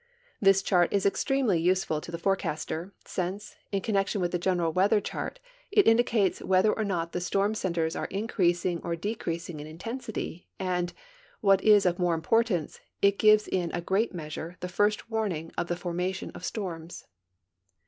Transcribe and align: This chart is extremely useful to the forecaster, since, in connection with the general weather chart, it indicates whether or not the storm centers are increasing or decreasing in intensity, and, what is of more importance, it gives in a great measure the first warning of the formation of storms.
This 0.41 0.63
chart 0.63 0.91
is 0.91 1.05
extremely 1.05 1.59
useful 1.61 2.01
to 2.01 2.11
the 2.11 2.17
forecaster, 2.17 2.91
since, 3.05 3.55
in 3.71 3.81
connection 3.81 4.19
with 4.19 4.31
the 4.31 4.39
general 4.39 4.73
weather 4.73 4.99
chart, 4.99 5.39
it 5.71 5.87
indicates 5.87 6.41
whether 6.41 6.73
or 6.73 6.83
not 6.83 7.11
the 7.11 7.21
storm 7.21 7.53
centers 7.53 7.95
are 7.95 8.05
increasing 8.05 8.79
or 8.83 8.95
decreasing 8.95 9.59
in 9.59 9.67
intensity, 9.67 10.47
and, 10.57 10.91
what 11.41 11.63
is 11.63 11.85
of 11.85 11.99
more 11.99 12.15
importance, 12.15 12.79
it 13.03 13.19
gives 13.19 13.47
in 13.47 13.69
a 13.73 13.79
great 13.81 14.11
measure 14.11 14.57
the 14.61 14.67
first 14.67 15.11
warning 15.11 15.51
of 15.55 15.67
the 15.67 15.75
formation 15.75 16.31
of 16.31 16.43
storms. 16.43 17.05